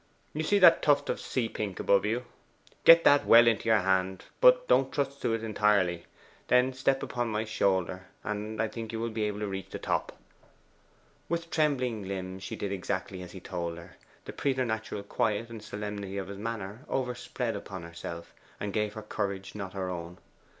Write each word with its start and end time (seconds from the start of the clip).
You 0.33 0.41
see 0.41 0.57
that 0.57 0.81
tuft 0.81 1.11
of 1.11 1.19
sea 1.21 1.47
pink 1.47 1.79
above 1.79 2.05
you. 2.07 2.25
Get 2.85 3.03
that 3.03 3.23
well 3.27 3.45
into 3.45 3.69
your 3.69 3.81
hand, 3.81 4.23
but 4.41 4.67
don't 4.67 4.91
trust 4.91 5.21
to 5.21 5.35
it 5.35 5.43
entirely. 5.43 6.07
Then 6.47 6.73
step 6.73 7.03
upon 7.03 7.27
my 7.27 7.45
shoulder, 7.45 8.07
and 8.23 8.59
I 8.59 8.67
think 8.67 8.91
you 8.91 8.99
will 8.99 9.11
reach 9.11 9.69
the 9.69 9.77
top.' 9.77 10.17
With 11.29 11.51
trembling 11.51 12.07
limbs 12.07 12.41
she 12.41 12.55
did 12.55 12.71
exactly 12.71 13.21
as 13.21 13.33
he 13.33 13.39
told 13.39 13.77
her. 13.77 13.95
The 14.25 14.33
preternatural 14.33 15.03
quiet 15.03 15.51
and 15.51 15.61
solemnity 15.61 16.17
of 16.17 16.29
his 16.29 16.39
manner 16.39 16.83
overspread 16.89 17.55
upon 17.55 17.83
herself, 17.83 18.33
and 18.59 18.73
gave 18.73 18.93
her 18.95 19.01
a 19.01 19.03
courage 19.03 19.53
not 19.53 19.73
her 19.73 19.87
own. 19.91 20.17